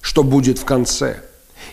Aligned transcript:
что 0.00 0.22
будет 0.22 0.58
в 0.58 0.64
конце. 0.64 1.22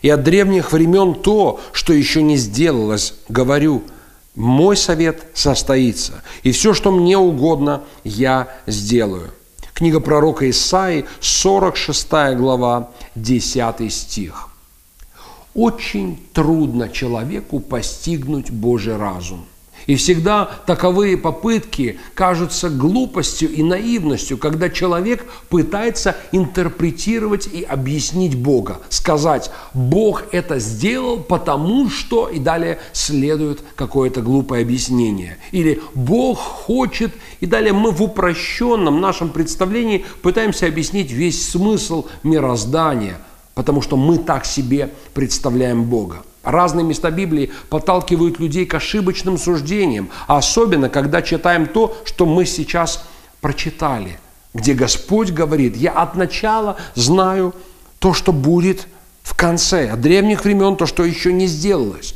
И 0.02 0.10
от 0.10 0.24
древних 0.24 0.72
времен 0.72 1.16
то, 1.16 1.60
что 1.72 1.94
еще 1.94 2.22
не 2.22 2.38
сделалось, 2.38 3.14
говорю, 3.30 3.84
мой 4.36 4.76
совет 4.76 5.24
состоится, 5.34 6.22
и 6.44 6.52
все, 6.52 6.74
что 6.74 6.92
мне 6.92 7.18
угодно, 7.18 7.84
я 8.04 8.50
сделаю. 8.68 9.32
Книга 9.74 10.00
пророка 10.00 10.50
Исаи, 10.50 11.06
46 11.20 12.08
глава, 12.36 12.92
10 13.16 13.94
стих. 13.94 14.50
Очень 15.54 16.22
трудно 16.34 16.90
человеку 16.90 17.60
постигнуть 17.60 18.52
Божий 18.52 18.98
разум– 18.98 19.46
и 19.88 19.96
всегда 19.96 20.50
таковые 20.66 21.18
попытки 21.18 22.00
кажутся 22.14 22.70
глупостью 22.70 23.52
и 23.52 23.64
наивностью, 23.64 24.38
когда 24.38 24.70
человек 24.70 25.26
пытается 25.50 26.16
интерпретировать 26.32 27.48
и 27.48 27.64
объяснить 27.64 28.36
Бога. 28.36 28.80
Сказать, 28.90 29.52
Бог 29.74 30.24
это 30.32 30.60
сделал 30.60 31.20
потому 31.20 31.90
что, 31.90 32.28
и 32.28 32.40
далее 32.40 32.80
следует 32.94 33.62
какое-то 33.76 34.22
глупое 34.22 34.62
объяснение. 34.62 35.38
Или 35.52 35.82
Бог 35.94 36.40
хочет, 36.40 37.14
и 37.40 37.46
далее 37.46 37.74
мы 37.74 37.92
в 37.92 38.02
упрощенном 38.02 39.02
нашем 39.02 39.30
представлении 39.30 40.06
пытаемся 40.22 40.68
объяснить 40.68 41.12
весь 41.12 41.50
смысл 41.50 42.06
мироздания, 42.24 43.18
потому 43.54 43.82
что 43.82 43.98
мы 43.98 44.18
так 44.18 44.46
себе 44.46 44.92
представляем 45.14 45.84
Бога. 45.86 46.24
Разные 46.46 46.86
места 46.86 47.10
Библии 47.10 47.52
подталкивают 47.70 48.40
людей 48.40 48.68
к 48.68 48.76
ошибочным 48.76 49.40
суждениям, 49.40 50.10
особенно, 50.28 50.90
когда 50.90 51.24
читаем 51.24 51.66
то, 51.66 51.98
что 52.06 52.28
мы 52.28 52.46
сейчас 52.46 53.04
прочитали, 53.42 54.20
где 54.54 54.76
Господь 54.76 55.32
говорит, 55.32 55.76
я 55.76 55.92
от 55.92 56.16
начала 56.16 56.78
знаю 56.94 57.56
то, 57.98 58.14
что 58.14 58.32
будет 58.32 58.88
в 59.24 59.36
конце, 59.36 59.90
от 59.90 60.02
древних 60.02 60.46
времен 60.46 60.76
то, 60.76 60.86
что 60.86 61.04
еще 61.04 61.34
не 61.34 61.48
сделалось. 61.48 62.16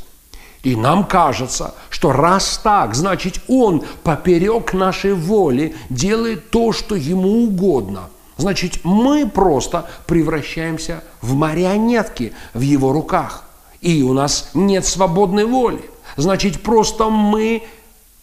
И 0.62 0.76
нам 0.76 1.04
кажется, 1.04 1.74
что 1.88 2.12
раз 2.12 2.60
так, 2.62 2.94
значит 2.94 3.40
Он 3.48 3.82
поперек 4.04 4.74
нашей 4.74 5.14
воли 5.14 5.74
делает 5.88 6.50
то, 6.50 6.72
что 6.72 6.94
Ему 6.94 7.46
угодно. 7.46 8.10
Значит, 8.36 8.84
мы 8.84 9.28
просто 9.28 9.90
превращаемся 10.06 11.02
в 11.20 11.34
марионетки 11.34 12.32
в 12.54 12.60
Его 12.60 12.92
руках– 12.92 13.46
и 13.80 14.02
у 14.02 14.12
нас 14.12 14.50
нет 14.54 14.84
свободной 14.86 15.44
воли. 15.44 15.82
Значит, 16.16 16.62
просто 16.62 17.08
мы 17.08 17.62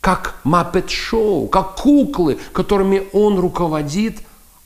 как 0.01 0.35
маппет-шоу, 0.43 1.47
как 1.47 1.75
куклы, 1.75 2.37
которыми 2.53 3.03
он 3.13 3.39
руководит. 3.39 4.19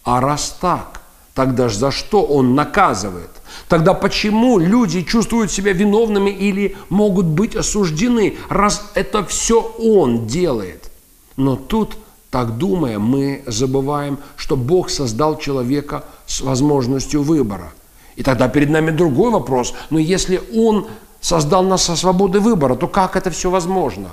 А 0.04 0.20
раз 0.20 0.58
так, 0.60 1.02
тогда 1.34 1.70
ж 1.70 1.76
за 1.76 1.92
что 1.92 2.24
он 2.24 2.56
наказывает? 2.56 3.30
Тогда 3.68 3.94
почему 3.94 4.60
люди 4.60 5.04
чувствуют 5.04 5.52
себя 5.52 5.74
виновными 5.74 6.30
или 6.30 6.76
могут 6.90 7.26
быть 7.26 7.56
осуждены, 7.56 8.38
раз 8.50 8.92
это 8.94 9.24
все 9.26 9.62
он 9.62 10.28
делает? 10.28 10.92
Но 11.38 11.56
тут, 11.56 11.98
так 12.30 12.58
думая, 12.58 13.00
мы 13.00 13.44
забываем, 13.46 14.20
что 14.36 14.58
Бог 14.58 14.90
создал 14.90 15.38
человека 15.38 16.04
с 16.26 16.42
возможностью 16.42 17.24
выбора– 17.24 17.72
и 18.16 18.24
тогда 18.24 18.48
перед 18.48 18.70
нами 18.70 18.92
другой 18.92 19.32
вопрос. 19.32 19.74
Но 19.90 20.00
если 20.00 20.42
Он 20.54 20.88
создал 21.20 21.64
нас 21.64 21.84
со 21.84 21.96
свободой 21.96 22.42
выбора, 22.42 22.76
то 22.76 22.88
как 22.88 23.16
это 23.16 23.32
все 23.32 23.50
возможно? 23.50 24.12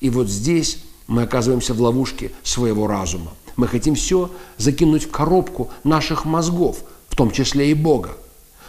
И 0.00 0.10
вот 0.10 0.28
здесь 0.28 0.82
мы 1.06 1.22
оказываемся 1.22 1.74
в 1.74 1.80
ловушке 1.80 2.32
своего 2.42 2.86
разума. 2.86 3.32
Мы 3.56 3.66
хотим 3.66 3.94
все 3.94 4.30
закинуть 4.56 5.04
в 5.04 5.10
коробку 5.10 5.70
наших 5.84 6.24
мозгов, 6.24 6.78
в 7.08 7.16
том 7.16 7.30
числе 7.30 7.70
и 7.70 7.74
Бога. 7.74 8.10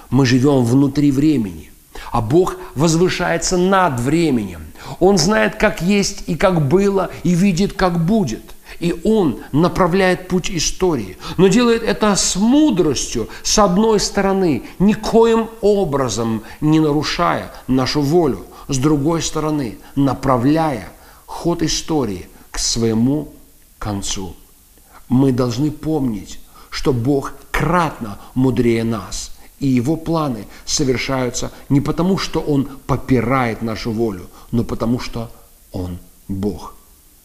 Мы 0.10 0.26
живем 0.26 0.66
внутри 0.66 1.12
времени, 1.12 1.72
а 2.12 2.22
Бог 2.22 2.58
возвышается 2.76 3.58
над 3.58 4.00
временем. 4.00 4.62
Он 5.00 5.18
знает, 5.18 5.56
как 5.56 5.82
есть 5.82 6.24
и 6.28 6.36
как 6.36 6.68
было, 6.68 7.12
и 7.24 7.34
видит, 7.34 7.74
как 7.74 8.04
будет– 8.06 8.44
и 8.82 9.00
он 9.04 9.42
направляет 9.52 10.28
путь 10.28 10.50
истории, 10.50 11.18
но 11.38 11.48
делает 11.48 11.84
это 11.84 12.16
с 12.16 12.36
мудростью, 12.36 13.30
с 13.44 13.60
одной 13.60 14.00
стороны, 14.00 14.64
никоим 14.80 15.50
образом 15.62 16.42
не 16.62 16.80
нарушая 16.80 17.54
нашу 17.68 18.02
волю, 18.02 18.44
с 18.68 18.78
другой 18.80 19.22
стороны, 19.22 19.78
направляя 19.96 20.92
ход 21.28 21.62
истории 21.62 22.28
к 22.50 22.58
своему 22.58 23.32
концу. 23.78 24.36
Мы 25.08 25.32
должны 25.32 25.70
помнить, 25.70 26.40
что 26.72 26.92
Бог 26.92 27.34
кратно 27.52 28.18
мудрее 28.34 28.84
нас, 28.84 29.32
и 29.60 29.68
Его 29.68 29.96
планы 29.96 30.48
совершаются 30.66 31.52
не 31.70 31.82
потому, 31.82 32.18
что 32.18 32.40
Он 32.40 32.68
попирает 32.88 33.62
нашу 33.62 33.92
волю, 33.92 34.28
но 34.50 34.64
потому, 34.64 35.00
что 35.00 35.30
Он 35.72 36.00
Бог– 36.28 36.74